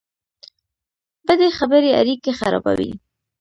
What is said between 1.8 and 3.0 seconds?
اړیکې خرابوي